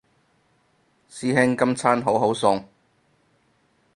[1.11, 2.63] 師兄今餐好好餸